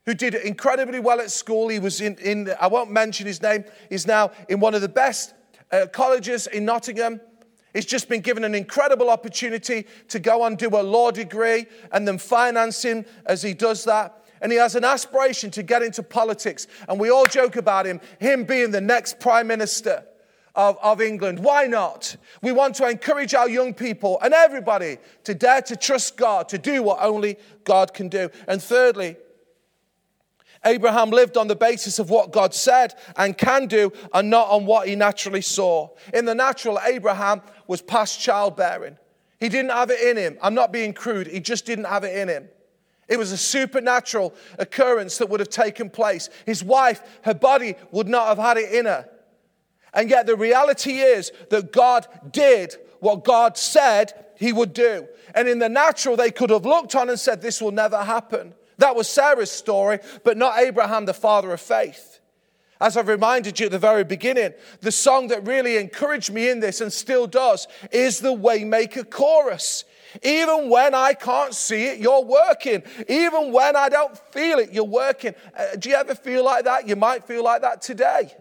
who 0.05 0.13
did 0.13 0.33
incredibly 0.35 0.99
well 0.99 1.19
at 1.19 1.31
school. 1.31 1.69
He 1.69 1.79
was 1.79 2.01
in, 2.01 2.15
in 2.17 2.49
I 2.59 2.67
won't 2.67 2.91
mention 2.91 3.27
his 3.27 3.41
name, 3.41 3.65
he's 3.89 4.07
now 4.07 4.31
in 4.49 4.59
one 4.59 4.73
of 4.73 4.81
the 4.81 4.89
best 4.89 5.33
uh, 5.71 5.87
colleges 5.91 6.47
in 6.47 6.65
Nottingham. 6.65 7.21
He's 7.73 7.85
just 7.85 8.09
been 8.09 8.21
given 8.21 8.43
an 8.43 8.53
incredible 8.53 9.09
opportunity 9.09 9.87
to 10.09 10.19
go 10.19 10.43
and 10.43 10.57
do 10.57 10.67
a 10.69 10.83
law 10.83 11.11
degree 11.11 11.67
and 11.91 12.05
then 12.05 12.17
finance 12.17 12.83
him 12.83 13.05
as 13.25 13.41
he 13.41 13.53
does 13.53 13.85
that. 13.85 14.25
And 14.41 14.51
he 14.51 14.57
has 14.57 14.75
an 14.75 14.83
aspiration 14.83 15.51
to 15.51 15.63
get 15.63 15.81
into 15.81 16.03
politics. 16.03 16.67
And 16.89 16.99
we 16.99 17.09
all 17.09 17.25
joke 17.25 17.55
about 17.55 17.85
him, 17.85 18.01
him 18.19 18.43
being 18.43 18.71
the 18.71 18.81
next 18.81 19.19
prime 19.19 19.47
minister 19.47 20.03
of, 20.55 20.77
of 20.81 20.99
England. 20.99 21.39
Why 21.39 21.67
not? 21.67 22.17
We 22.41 22.51
want 22.51 22.75
to 22.75 22.89
encourage 22.89 23.33
our 23.33 23.47
young 23.47 23.73
people 23.73 24.19
and 24.21 24.33
everybody 24.33 24.97
to 25.23 25.33
dare 25.33 25.61
to 25.61 25.75
trust 25.75 26.17
God, 26.17 26.49
to 26.49 26.57
do 26.57 26.83
what 26.83 26.97
only 27.01 27.37
God 27.63 27.93
can 27.93 28.09
do. 28.09 28.29
And 28.47 28.61
thirdly, 28.61 29.15
Abraham 30.65 31.09
lived 31.09 31.37
on 31.37 31.47
the 31.47 31.55
basis 31.55 31.97
of 31.97 32.09
what 32.09 32.31
God 32.31 32.53
said 32.53 32.93
and 33.15 33.37
can 33.37 33.65
do 33.65 33.91
and 34.13 34.29
not 34.29 34.49
on 34.49 34.65
what 34.65 34.87
he 34.87 34.95
naturally 34.95 35.41
saw. 35.41 35.89
In 36.13 36.25
the 36.25 36.35
natural, 36.35 36.79
Abraham 36.85 37.41
was 37.67 37.81
past 37.81 38.19
childbearing. 38.19 38.97
He 39.39 39.49
didn't 39.49 39.71
have 39.71 39.89
it 39.89 39.99
in 40.01 40.17
him. 40.17 40.37
I'm 40.41 40.53
not 40.53 40.71
being 40.71 40.93
crude, 40.93 41.27
he 41.27 41.39
just 41.39 41.65
didn't 41.65 41.85
have 41.85 42.03
it 42.03 42.15
in 42.15 42.29
him. 42.29 42.47
It 43.07 43.17
was 43.17 43.31
a 43.31 43.37
supernatural 43.37 44.33
occurrence 44.57 45.17
that 45.17 45.29
would 45.29 45.41
have 45.41 45.49
taken 45.49 45.89
place. 45.89 46.29
His 46.45 46.63
wife, 46.63 47.01
her 47.23 47.33
body 47.33 47.75
would 47.91 48.07
not 48.07 48.27
have 48.27 48.37
had 48.37 48.57
it 48.57 48.71
in 48.71 48.85
her. 48.85 49.09
And 49.93 50.09
yet, 50.09 50.27
the 50.27 50.37
reality 50.37 50.99
is 50.99 51.31
that 51.49 51.73
God 51.73 52.07
did 52.31 52.75
what 52.99 53.25
God 53.25 53.57
said 53.57 54.13
he 54.37 54.53
would 54.53 54.73
do. 54.73 55.07
And 55.35 55.49
in 55.49 55.59
the 55.59 55.67
natural, 55.67 56.15
they 56.15 56.31
could 56.31 56.51
have 56.51 56.65
looked 56.65 56.95
on 56.95 57.09
and 57.09 57.19
said, 57.19 57.41
This 57.41 57.61
will 57.61 57.71
never 57.71 58.01
happen. 58.01 58.53
That 58.81 58.95
was 58.95 59.07
Sarah's 59.07 59.51
story, 59.51 59.99
but 60.23 60.37
not 60.37 60.57
Abraham, 60.57 61.05
the 61.05 61.13
father 61.13 61.53
of 61.53 61.61
faith. 61.61 62.19
As 62.79 62.97
I've 62.97 63.07
reminded 63.07 63.59
you 63.59 63.67
at 63.67 63.71
the 63.71 63.77
very 63.77 64.03
beginning, 64.03 64.55
the 64.79 64.91
song 64.91 65.27
that 65.27 65.45
really 65.45 65.77
encouraged 65.77 66.33
me 66.33 66.49
in 66.49 66.61
this 66.61 66.81
and 66.81 66.91
still 66.91 67.27
does 67.27 67.67
is 67.91 68.19
the 68.19 68.33
Waymaker 68.33 69.07
chorus. 69.07 69.83
Even 70.23 70.67
when 70.71 70.95
I 70.95 71.13
can't 71.13 71.53
see 71.53 71.89
it, 71.89 71.99
you're 71.99 72.23
working. 72.23 72.81
Even 73.07 73.51
when 73.51 73.75
I 73.75 73.87
don't 73.87 74.17
feel 74.33 74.57
it, 74.57 74.73
you're 74.73 74.83
working. 74.83 75.35
Uh, 75.55 75.75
do 75.77 75.89
you 75.89 75.95
ever 75.95 76.15
feel 76.15 76.43
like 76.43 76.63
that? 76.63 76.87
You 76.87 76.95
might 76.95 77.27
feel 77.27 77.43
like 77.43 77.61
that 77.61 77.83
today. 77.83 78.35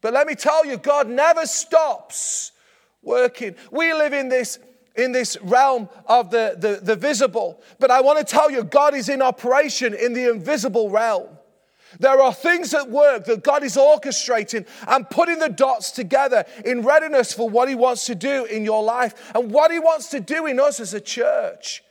But 0.00 0.14
let 0.14 0.26
me 0.26 0.34
tell 0.34 0.64
you, 0.64 0.78
God 0.78 1.10
never 1.10 1.44
stops 1.44 2.52
working. 3.02 3.56
We 3.70 3.92
live 3.92 4.14
in 4.14 4.30
this 4.30 4.58
in 4.96 5.12
this 5.12 5.36
realm 5.42 5.88
of 6.06 6.30
the, 6.30 6.56
the, 6.58 6.80
the 6.82 6.96
visible. 6.96 7.62
But 7.78 7.90
I 7.90 8.00
want 8.00 8.18
to 8.18 8.24
tell 8.24 8.50
you, 8.50 8.62
God 8.64 8.94
is 8.94 9.08
in 9.08 9.22
operation 9.22 9.94
in 9.94 10.12
the 10.12 10.30
invisible 10.30 10.90
realm. 10.90 11.28
There 12.00 12.20
are 12.20 12.32
things 12.32 12.72
at 12.74 12.90
work 12.90 13.26
that 13.26 13.42
God 13.42 13.62
is 13.62 13.76
orchestrating 13.76 14.66
and 14.86 15.08
putting 15.08 15.38
the 15.38 15.48
dots 15.48 15.90
together 15.90 16.44
in 16.64 16.82
readiness 16.82 17.32
for 17.32 17.48
what 17.48 17.68
He 17.68 17.74
wants 17.74 18.06
to 18.06 18.14
do 18.14 18.44
in 18.46 18.64
your 18.64 18.82
life 18.82 19.32
and 19.34 19.50
what 19.50 19.70
He 19.70 19.78
wants 19.78 20.08
to 20.08 20.20
do 20.20 20.46
in 20.46 20.58
us 20.58 20.80
as 20.80 20.94
a 20.94 21.00
church. 21.00 21.82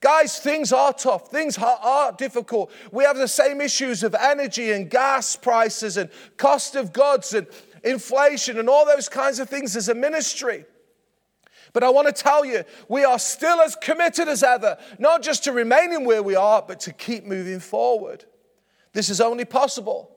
Guys, 0.00 0.38
things 0.38 0.72
are 0.72 0.92
tough. 0.92 1.30
Things 1.30 1.56
are, 1.56 1.78
are, 1.82 2.12
difficult. 2.12 2.70
We 2.92 3.04
have 3.04 3.16
the 3.16 3.28
same 3.28 3.62
issues 3.62 4.02
of 4.02 4.14
energy 4.14 4.72
and 4.72 4.90
gas 4.90 5.36
prices 5.36 5.96
and 5.96 6.10
cost 6.36 6.76
of 6.76 6.92
goods 6.92 7.32
and 7.32 7.46
inflation 7.82 8.58
and 8.58 8.68
all 8.68 8.84
those 8.84 9.08
kinds 9.08 9.38
of 9.38 9.48
things 9.48 9.74
as 9.74 9.88
a 9.88 9.94
ministry. 9.94 10.66
But 11.72 11.84
I 11.84 11.90
want 11.90 12.06
to 12.06 12.22
tell 12.22 12.44
you, 12.44 12.64
we 12.88 13.04
are 13.04 13.18
still 13.18 13.60
as 13.60 13.76
committed 13.76 14.28
as 14.28 14.42
ever, 14.42 14.78
not 14.98 15.22
just 15.22 15.44
to 15.44 15.52
remaining 15.52 16.04
where 16.04 16.22
we 16.22 16.34
are, 16.34 16.62
but 16.62 16.80
to 16.80 16.92
keep 16.92 17.24
moving 17.24 17.60
forward. 17.60 18.24
This 18.92 19.10
is 19.10 19.20
only 19.20 19.44
possible 19.44 20.16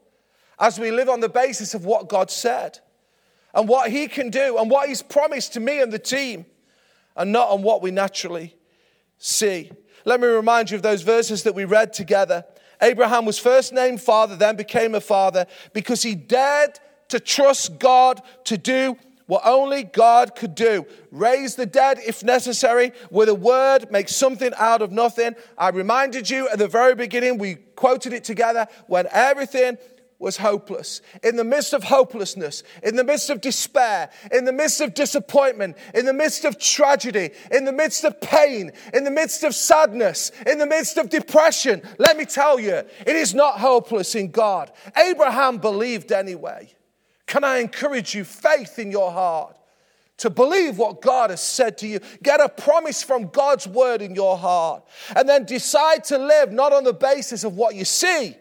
as 0.60 0.80
we 0.80 0.92
live 0.92 1.10
on 1.10 1.20
the 1.20 1.30
basis 1.30 1.74
of 1.74 1.86
what 1.86 2.10
God 2.10 2.30
said 2.32 2.80
and 3.54 3.68
what 3.68 3.92
He 3.92 4.08
can 4.08 4.30
do 4.30 4.58
and 4.58 4.70
what 4.70 4.88
He's 4.88 5.02
promised 5.02 5.54
to 5.54 5.60
me 5.60 5.82
and 5.82 5.92
the 5.92 6.00
team, 6.00 6.46
and 7.16 7.32
not 7.32 7.50
on 7.50 7.64
what 7.64 7.82
we 7.82 7.92
naturally 7.92 8.56
see. 9.18 9.72
Let 10.06 10.22
me 10.22 10.28
remind 10.28 10.72
you 10.72 10.78
of 10.78 10.84
those 10.84 11.02
verses 11.02 11.44
that 11.44 11.56
we 11.56 11.66
read 11.66 11.92
together. 11.92 12.46
Abraham 12.82 13.26
was 13.26 13.38
first 13.38 13.74
named 13.74 14.02
father, 14.02 14.36
then 14.36 14.56
became 14.56 14.96
a 14.96 15.02
father 15.02 15.46
because 15.74 16.02
he 16.02 16.16
dared 16.16 16.80
to 17.10 17.20
trust 17.20 17.80
God 17.80 18.22
to 18.46 18.58
do 18.58 18.98
what 19.30 19.46
only 19.46 19.84
God 19.84 20.36
could 20.36 20.56
do. 20.56 20.88
Raise 21.12 21.54
the 21.54 21.68
dead 21.68 22.00
if 22.00 22.24
necessary 22.24 22.94
with 23.12 23.30
a 23.30 23.36
word, 23.36 23.92
make 23.92 24.10
something 24.10 24.52
out 24.58 24.82
of 24.82 24.92
nothing. 24.92 25.36
I 25.56 25.70
reminded 25.70 26.32
you 26.32 26.50
at 26.50 26.58
the 26.58 26.68
very 26.68 26.96
beginning, 26.96 27.38
we 27.38 27.56
quoted 27.76 28.12
it 28.12 28.24
together, 28.24 28.66
when 28.88 29.06
everything 29.12 29.78
was 30.18 30.38
hopeless. 30.38 31.02
In 31.24 31.36
the 31.36 31.44
midst 31.44 31.74
of 31.74 31.84
hopelessness, 31.84 32.64
in 32.82 32.96
the 32.96 33.04
midst 33.04 33.30
of 33.30 33.40
despair, 33.40 34.10
in 34.32 34.46
the 34.46 34.52
midst 34.52 34.82
of 34.82 34.96
disappointment, 34.96 35.78
in 35.94 36.08
the 36.08 36.14
midst 36.14 36.44
of 36.44 36.58
tragedy, 36.58 37.30
in 37.52 37.66
the 37.66 37.72
midst 37.72 38.04
of 38.06 38.20
pain, 38.20 38.72
in 38.96 39.04
the 39.04 39.12
midst 39.12 39.44
of 39.44 39.54
sadness, 39.54 40.32
in 40.48 40.58
the 40.58 40.66
midst 40.66 40.98
of 40.98 41.08
depression, 41.08 41.84
let 42.00 42.18
me 42.18 42.26
tell 42.26 42.60
you, 42.60 42.74
it 42.74 43.16
is 43.16 43.36
not 43.36 43.60
hopeless 43.60 44.16
in 44.16 44.32
God. 44.32 44.72
Abraham 44.98 45.60
believed 45.60 46.12
anyway. 46.12 46.74
Can 47.30 47.44
I 47.44 47.60
encourage 47.60 48.16
you, 48.16 48.24
faith 48.24 48.80
in 48.80 48.90
your 48.90 49.12
heart, 49.12 49.56
to 50.18 50.32
believe 50.32 50.80
what 50.80 51.00
God 51.00 51.30
has 51.30 51.42
said 51.42 51.78
to 51.78 51.88
you? 51.88 52.00
Get 52.24 52.42
a 52.42 52.50
promise 52.50 53.04
from 53.04 53.28
God's 53.28 53.68
word 53.68 54.02
in 54.02 54.16
your 54.16 54.36
heart, 54.36 54.84
and 55.16 55.30
then 55.30 55.46
decide 55.46 56.04
to 56.06 56.18
live 56.18 56.52
not 56.52 56.74
on 56.74 56.84
the 56.84 56.92
basis 56.92 57.44
of 57.44 57.56
what 57.56 57.76
you 57.76 57.86
see, 57.86 58.36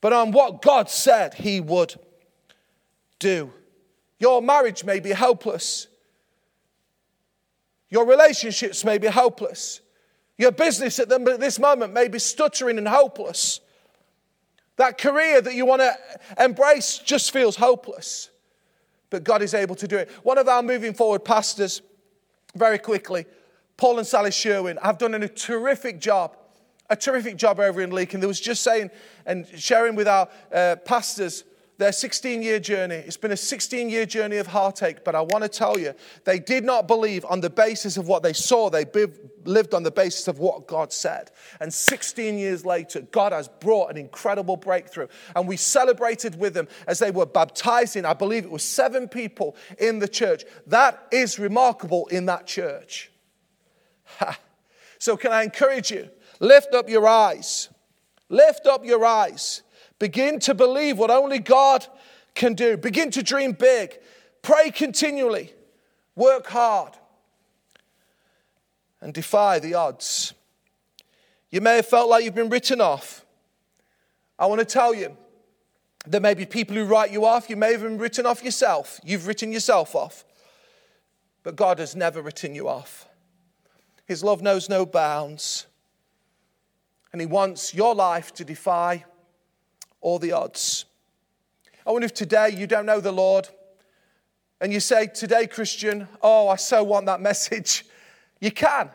but 0.00 0.14
on 0.14 0.32
what 0.32 0.62
God 0.62 0.88
said 0.88 1.34
He 1.34 1.60
would 1.60 1.94
do. 3.18 3.52
Your 4.18 4.40
marriage 4.40 4.82
may 4.82 4.98
be 4.98 5.10
hopeless. 5.10 5.86
Your 7.90 8.06
relationships 8.06 8.82
may 8.82 8.96
be 8.96 9.08
hopeless. 9.08 9.82
Your 10.38 10.52
business 10.52 10.98
at 10.98 11.10
this 11.10 11.58
moment 11.58 11.92
may 11.92 12.08
be 12.08 12.18
stuttering 12.18 12.78
and 12.78 12.88
hopeless. 12.88 13.60
That 14.80 14.96
career 14.96 15.42
that 15.42 15.52
you 15.54 15.66
want 15.66 15.82
to 15.82 15.94
embrace 16.42 16.96
just 16.96 17.32
feels 17.32 17.54
hopeless. 17.54 18.30
But 19.10 19.24
God 19.24 19.42
is 19.42 19.52
able 19.52 19.74
to 19.74 19.86
do 19.86 19.98
it. 19.98 20.10
One 20.22 20.38
of 20.38 20.48
our 20.48 20.62
moving 20.62 20.94
forward 20.94 21.22
pastors, 21.22 21.82
very 22.54 22.78
quickly, 22.78 23.26
Paul 23.76 23.98
and 23.98 24.06
Sally 24.06 24.30
Sherwin, 24.30 24.78
have 24.82 24.96
done 24.96 25.12
a 25.12 25.28
terrific 25.28 26.00
job, 26.00 26.34
a 26.88 26.96
terrific 26.96 27.36
job 27.36 27.60
over 27.60 27.82
in 27.82 27.90
Leek. 27.90 28.14
And 28.14 28.22
they 28.22 28.26
was 28.26 28.40
just 28.40 28.62
saying 28.62 28.90
and 29.26 29.46
sharing 29.54 29.96
with 29.96 30.08
our 30.08 30.30
uh, 30.50 30.76
pastors 30.82 31.44
their 31.80 31.92
16 31.92 32.42
year 32.42 32.60
journey. 32.60 32.96
It's 32.96 33.16
been 33.16 33.32
a 33.32 33.36
16 33.36 33.88
year 33.88 34.04
journey 34.04 34.36
of 34.36 34.46
heartache, 34.46 35.02
but 35.02 35.14
I 35.14 35.22
want 35.22 35.42
to 35.42 35.48
tell 35.48 35.78
you, 35.78 35.94
they 36.24 36.38
did 36.38 36.62
not 36.62 36.86
believe 36.86 37.24
on 37.24 37.40
the 37.40 37.48
basis 37.48 37.96
of 37.96 38.06
what 38.06 38.22
they 38.22 38.34
saw. 38.34 38.68
They 38.68 38.84
lived 39.46 39.72
on 39.72 39.82
the 39.82 39.90
basis 39.90 40.28
of 40.28 40.38
what 40.38 40.66
God 40.66 40.92
said. 40.92 41.30
And 41.58 41.72
16 41.72 42.38
years 42.38 42.66
later, 42.66 43.00
God 43.00 43.32
has 43.32 43.48
brought 43.48 43.90
an 43.90 43.96
incredible 43.96 44.58
breakthrough. 44.58 45.08
And 45.34 45.48
we 45.48 45.56
celebrated 45.56 46.38
with 46.38 46.52
them 46.52 46.68
as 46.86 46.98
they 46.98 47.10
were 47.10 47.24
baptizing. 47.24 48.04
I 48.04 48.12
believe 48.12 48.44
it 48.44 48.50
was 48.50 48.62
seven 48.62 49.08
people 49.08 49.56
in 49.78 50.00
the 50.00 50.08
church. 50.08 50.44
That 50.66 51.08
is 51.10 51.38
remarkable 51.38 52.08
in 52.08 52.26
that 52.26 52.46
church. 52.46 53.10
so, 54.98 55.16
can 55.16 55.32
I 55.32 55.44
encourage 55.44 55.90
you? 55.90 56.10
Lift 56.40 56.74
up 56.74 56.90
your 56.90 57.08
eyes. 57.08 57.70
Lift 58.28 58.66
up 58.66 58.84
your 58.84 59.04
eyes 59.06 59.62
Begin 60.00 60.40
to 60.40 60.54
believe 60.54 60.98
what 60.98 61.10
only 61.10 61.38
God 61.38 61.86
can 62.34 62.54
do. 62.54 62.76
Begin 62.76 63.10
to 63.12 63.22
dream 63.22 63.52
big. 63.52 63.96
Pray 64.42 64.70
continually. 64.70 65.52
Work 66.16 66.46
hard. 66.48 66.94
And 69.00 69.14
defy 69.14 69.60
the 69.60 69.74
odds. 69.74 70.32
You 71.50 71.60
may 71.60 71.76
have 71.76 71.86
felt 71.86 72.08
like 72.08 72.24
you've 72.24 72.34
been 72.34 72.48
written 72.48 72.80
off. 72.80 73.24
I 74.38 74.46
want 74.46 74.60
to 74.60 74.64
tell 74.64 74.94
you, 74.94 75.16
there 76.06 76.20
may 76.20 76.32
be 76.32 76.46
people 76.46 76.76
who 76.76 76.84
write 76.84 77.12
you 77.12 77.26
off. 77.26 77.50
You 77.50 77.56
may 77.56 77.72
have 77.72 77.82
been 77.82 77.98
written 77.98 78.24
off 78.24 78.42
yourself. 78.42 79.00
You've 79.04 79.26
written 79.26 79.52
yourself 79.52 79.94
off. 79.94 80.24
But 81.42 81.56
God 81.56 81.78
has 81.78 81.94
never 81.94 82.22
written 82.22 82.54
you 82.54 82.68
off. 82.68 83.06
His 84.06 84.24
love 84.24 84.40
knows 84.40 84.68
no 84.70 84.86
bounds. 84.86 85.66
And 87.12 87.20
He 87.20 87.26
wants 87.26 87.74
your 87.74 87.94
life 87.94 88.32
to 88.34 88.44
defy 88.46 89.04
all 90.00 90.18
the 90.18 90.32
odds. 90.32 90.84
I 91.86 91.92
wonder 91.92 92.06
if 92.06 92.14
today 92.14 92.50
you 92.50 92.66
don't 92.66 92.86
know 92.86 93.00
the 93.00 93.12
Lord 93.12 93.48
and 94.60 94.72
you 94.72 94.80
say, 94.80 95.06
Today, 95.06 95.46
Christian, 95.46 96.06
oh, 96.22 96.48
I 96.48 96.56
so 96.56 96.84
want 96.84 97.06
that 97.06 97.20
message. 97.30 97.86
You 98.40 98.50
can. 98.50 98.90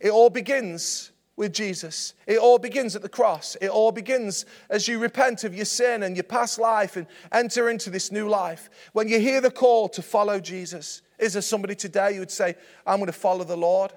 It 0.00 0.10
all 0.10 0.30
begins 0.30 1.12
with 1.36 1.52
Jesus. 1.52 2.14
It 2.26 2.38
all 2.38 2.58
begins 2.58 2.96
at 2.96 3.02
the 3.02 3.08
cross. 3.08 3.56
It 3.60 3.68
all 3.68 3.92
begins 3.92 4.46
as 4.70 4.88
you 4.88 4.98
repent 4.98 5.44
of 5.44 5.54
your 5.54 5.64
sin 5.66 6.02
and 6.02 6.16
your 6.16 6.24
past 6.24 6.58
life 6.58 6.96
and 6.96 7.06
enter 7.32 7.68
into 7.68 7.90
this 7.90 8.10
new 8.10 8.28
life. 8.28 8.70
When 8.92 9.08
you 9.08 9.20
hear 9.20 9.40
the 9.40 9.50
call 9.50 9.88
to 9.90 10.02
follow 10.02 10.40
Jesus, 10.40 11.02
is 11.18 11.34
there 11.34 11.42
somebody 11.42 11.74
today 11.74 12.14
who 12.14 12.20
would 12.20 12.30
say, 12.30 12.54
I'm 12.86 12.98
going 12.98 13.06
to 13.06 13.12
follow 13.12 13.44
the 13.44 13.56
Lord? 13.56 13.92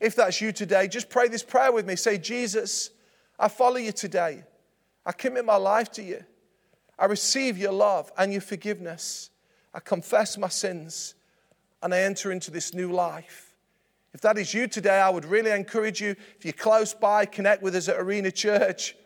If 0.00 0.14
that's 0.14 0.40
you 0.40 0.52
today, 0.52 0.88
just 0.88 1.08
pray 1.08 1.28
this 1.28 1.42
prayer 1.42 1.72
with 1.72 1.86
me. 1.86 1.96
Say, 1.96 2.18
Jesus, 2.18 2.90
I 3.38 3.48
follow 3.48 3.76
you 3.76 3.92
today. 3.92 4.44
I 5.06 5.12
commit 5.12 5.44
my 5.44 5.56
life 5.56 5.90
to 5.92 6.02
you. 6.02 6.24
I 6.98 7.06
receive 7.06 7.56
your 7.56 7.72
love 7.72 8.10
and 8.18 8.32
your 8.32 8.40
forgiveness. 8.42 9.30
I 9.72 9.80
confess 9.80 10.36
my 10.36 10.48
sins 10.48 11.14
and 11.82 11.94
I 11.94 12.00
enter 12.00 12.32
into 12.32 12.50
this 12.50 12.74
new 12.74 12.92
life. 12.92 13.54
If 14.12 14.22
that 14.22 14.36
is 14.38 14.52
you 14.52 14.66
today, 14.66 14.98
I 14.98 15.10
would 15.10 15.24
really 15.24 15.50
encourage 15.50 16.00
you, 16.00 16.16
if 16.36 16.44
you're 16.44 16.52
close 16.52 16.92
by, 16.94 17.26
connect 17.26 17.62
with 17.62 17.76
us 17.76 17.88
at 17.88 17.96
Arena 17.96 18.30
Church. 18.32 18.96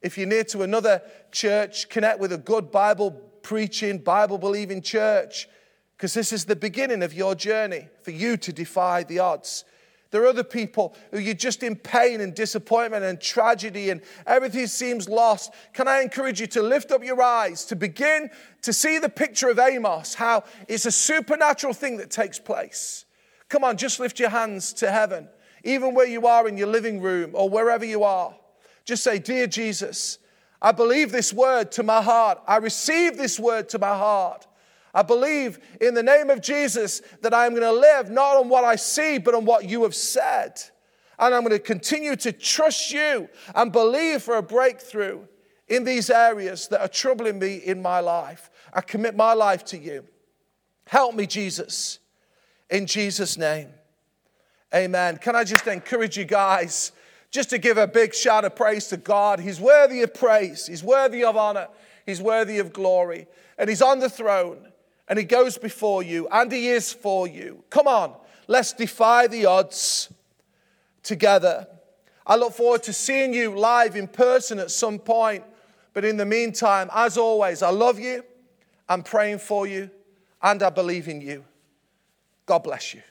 If 0.00 0.16
you're 0.16 0.28
near 0.28 0.44
to 0.44 0.62
another 0.62 1.02
church, 1.32 1.88
connect 1.88 2.20
with 2.20 2.32
a 2.32 2.38
good 2.38 2.70
Bible 2.70 3.10
preaching, 3.42 3.98
Bible 3.98 4.38
believing 4.38 4.80
church, 4.80 5.48
because 5.96 6.14
this 6.14 6.32
is 6.32 6.44
the 6.44 6.56
beginning 6.56 7.02
of 7.02 7.12
your 7.12 7.34
journey 7.34 7.88
for 8.02 8.12
you 8.12 8.36
to 8.38 8.52
defy 8.52 9.02
the 9.02 9.18
odds. 9.18 9.64
There 10.14 10.22
are 10.22 10.28
other 10.28 10.44
people 10.44 10.94
who 11.10 11.18
you're 11.18 11.34
just 11.34 11.64
in 11.64 11.74
pain 11.74 12.20
and 12.20 12.32
disappointment 12.32 13.02
and 13.02 13.20
tragedy 13.20 13.90
and 13.90 14.00
everything 14.28 14.68
seems 14.68 15.08
lost. 15.08 15.52
Can 15.72 15.88
I 15.88 16.02
encourage 16.02 16.40
you 16.40 16.46
to 16.46 16.62
lift 16.62 16.92
up 16.92 17.02
your 17.02 17.20
eyes, 17.20 17.64
to 17.64 17.74
begin 17.74 18.30
to 18.62 18.72
see 18.72 19.00
the 19.00 19.08
picture 19.08 19.48
of 19.48 19.58
Amos, 19.58 20.14
how 20.14 20.44
it's 20.68 20.86
a 20.86 20.92
supernatural 20.92 21.74
thing 21.74 21.96
that 21.96 22.12
takes 22.12 22.38
place? 22.38 23.06
Come 23.48 23.64
on, 23.64 23.76
just 23.76 23.98
lift 23.98 24.20
your 24.20 24.28
hands 24.28 24.72
to 24.74 24.92
heaven, 24.92 25.28
even 25.64 25.96
where 25.96 26.06
you 26.06 26.28
are 26.28 26.46
in 26.46 26.56
your 26.56 26.68
living 26.68 27.00
room 27.00 27.32
or 27.34 27.50
wherever 27.50 27.84
you 27.84 28.04
are. 28.04 28.36
Just 28.84 29.02
say, 29.02 29.18
Dear 29.18 29.48
Jesus, 29.48 30.18
I 30.62 30.70
believe 30.70 31.10
this 31.10 31.32
word 31.32 31.72
to 31.72 31.82
my 31.82 32.00
heart. 32.00 32.38
I 32.46 32.58
receive 32.58 33.16
this 33.16 33.40
word 33.40 33.68
to 33.70 33.80
my 33.80 33.98
heart. 33.98 34.46
I 34.94 35.02
believe 35.02 35.58
in 35.80 35.94
the 35.94 36.02
name 36.02 36.30
of 36.30 36.40
Jesus 36.40 37.02
that 37.20 37.34
I 37.34 37.46
am 37.46 37.52
going 37.52 37.62
to 37.62 37.72
live 37.72 38.10
not 38.10 38.36
on 38.36 38.48
what 38.48 38.64
I 38.64 38.76
see, 38.76 39.18
but 39.18 39.34
on 39.34 39.44
what 39.44 39.68
you 39.68 39.82
have 39.82 39.94
said. 39.94 40.62
And 41.18 41.34
I'm 41.34 41.42
going 41.42 41.50
to 41.50 41.58
continue 41.58 42.14
to 42.16 42.32
trust 42.32 42.92
you 42.92 43.28
and 43.54 43.72
believe 43.72 44.22
for 44.22 44.36
a 44.36 44.42
breakthrough 44.42 45.22
in 45.68 45.82
these 45.82 46.10
areas 46.10 46.68
that 46.68 46.80
are 46.80 46.88
troubling 46.88 47.40
me 47.40 47.56
in 47.56 47.82
my 47.82 47.98
life. 47.98 48.50
I 48.72 48.80
commit 48.82 49.16
my 49.16 49.32
life 49.32 49.64
to 49.66 49.78
you. 49.78 50.04
Help 50.86 51.14
me, 51.14 51.26
Jesus, 51.26 51.98
in 52.70 52.86
Jesus' 52.86 53.36
name. 53.36 53.70
Amen. 54.72 55.16
Can 55.16 55.34
I 55.34 55.44
just 55.44 55.66
encourage 55.66 56.16
you 56.16 56.24
guys 56.24 56.92
just 57.30 57.50
to 57.50 57.58
give 57.58 57.78
a 57.78 57.86
big 57.86 58.14
shout 58.14 58.44
of 58.44 58.54
praise 58.54 58.88
to 58.88 58.96
God? 58.96 59.40
He's 59.40 59.60
worthy 59.60 60.02
of 60.02 60.14
praise, 60.14 60.66
He's 60.66 60.84
worthy 60.84 61.24
of 61.24 61.36
honor, 61.36 61.68
He's 62.06 62.20
worthy 62.20 62.58
of 62.58 62.72
glory, 62.72 63.26
and 63.56 63.68
He's 63.68 63.82
on 63.82 63.98
the 64.00 64.10
throne 64.10 64.72
and 65.08 65.18
He 65.18 65.24
goes 65.24 65.58
before 65.58 66.02
you 66.02 66.28
and 66.28 66.50
He 66.50 66.68
is 66.68 66.92
for 66.92 67.26
you. 67.26 67.64
Come 67.70 67.86
on, 67.86 68.14
let's 68.46 68.72
defy 68.72 69.26
the 69.26 69.46
odds 69.46 70.12
together. 71.02 71.66
I 72.26 72.36
look 72.36 72.54
forward 72.54 72.82
to 72.84 72.92
seeing 72.92 73.34
you 73.34 73.56
live 73.56 73.96
in 73.96 74.08
person 74.08 74.58
at 74.58 74.70
some 74.70 74.98
point. 74.98 75.44
But 75.92 76.04
in 76.04 76.16
the 76.16 76.26
meantime, 76.26 76.90
as 76.92 77.16
always, 77.16 77.62
I 77.62 77.70
love 77.70 78.00
you, 78.00 78.24
I'm 78.88 79.02
praying 79.02 79.38
for 79.38 79.66
you, 79.66 79.90
and 80.42 80.62
I 80.62 80.70
believe 80.70 81.06
in 81.08 81.20
you. 81.20 81.44
God 82.46 82.64
bless 82.64 82.92
you. 82.92 83.02